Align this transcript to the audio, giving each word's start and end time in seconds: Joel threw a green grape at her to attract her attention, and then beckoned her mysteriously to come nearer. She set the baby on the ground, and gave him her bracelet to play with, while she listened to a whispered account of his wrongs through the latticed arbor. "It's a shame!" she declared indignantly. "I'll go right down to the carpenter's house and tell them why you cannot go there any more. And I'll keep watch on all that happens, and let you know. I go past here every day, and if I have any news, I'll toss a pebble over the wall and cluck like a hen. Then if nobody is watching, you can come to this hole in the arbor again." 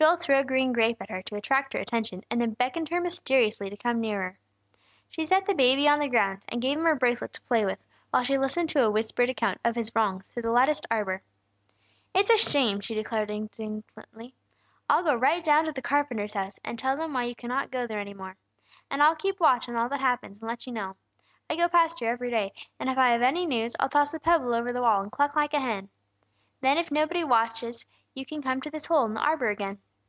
Joel 0.00 0.16
threw 0.16 0.36
a 0.36 0.44
green 0.44 0.72
grape 0.72 1.02
at 1.02 1.10
her 1.10 1.22
to 1.22 1.34
attract 1.34 1.72
her 1.72 1.80
attention, 1.80 2.20
and 2.30 2.40
then 2.40 2.52
beckoned 2.52 2.88
her 2.88 3.00
mysteriously 3.00 3.68
to 3.68 3.76
come 3.76 4.00
nearer. 4.00 4.38
She 5.08 5.26
set 5.26 5.44
the 5.44 5.56
baby 5.56 5.88
on 5.88 5.98
the 5.98 6.06
ground, 6.06 6.40
and 6.48 6.62
gave 6.62 6.78
him 6.78 6.84
her 6.84 6.94
bracelet 6.94 7.32
to 7.32 7.40
play 7.42 7.64
with, 7.64 7.80
while 8.10 8.22
she 8.22 8.38
listened 8.38 8.68
to 8.68 8.84
a 8.84 8.90
whispered 8.92 9.28
account 9.28 9.58
of 9.64 9.74
his 9.74 9.90
wrongs 9.96 10.28
through 10.28 10.42
the 10.42 10.52
latticed 10.52 10.86
arbor. 10.88 11.20
"It's 12.14 12.30
a 12.30 12.36
shame!" 12.36 12.78
she 12.78 12.94
declared 12.94 13.28
indignantly. 13.28 14.36
"I'll 14.88 15.02
go 15.02 15.16
right 15.16 15.44
down 15.44 15.64
to 15.64 15.72
the 15.72 15.82
carpenter's 15.82 16.34
house 16.34 16.60
and 16.64 16.78
tell 16.78 16.96
them 16.96 17.12
why 17.12 17.24
you 17.24 17.34
cannot 17.34 17.72
go 17.72 17.88
there 17.88 17.98
any 17.98 18.14
more. 18.14 18.36
And 18.92 19.02
I'll 19.02 19.16
keep 19.16 19.40
watch 19.40 19.68
on 19.68 19.74
all 19.74 19.88
that 19.88 20.00
happens, 20.00 20.38
and 20.38 20.48
let 20.48 20.64
you 20.64 20.72
know. 20.72 20.94
I 21.50 21.56
go 21.56 21.66
past 21.68 21.98
here 21.98 22.12
every 22.12 22.30
day, 22.30 22.52
and 22.78 22.88
if 22.88 22.96
I 22.98 23.08
have 23.08 23.22
any 23.22 23.46
news, 23.46 23.74
I'll 23.80 23.88
toss 23.88 24.14
a 24.14 24.20
pebble 24.20 24.54
over 24.54 24.72
the 24.72 24.80
wall 24.82 25.02
and 25.02 25.10
cluck 25.10 25.34
like 25.34 25.54
a 25.54 25.60
hen. 25.60 25.88
Then 26.60 26.78
if 26.78 26.92
nobody 26.92 27.20
is 27.22 27.26
watching, 27.26 27.74
you 28.14 28.24
can 28.24 28.42
come 28.42 28.60
to 28.60 28.70
this 28.70 28.86
hole 28.86 29.04
in 29.04 29.14
the 29.14 29.20
arbor 29.20 29.48
again." 29.48 29.78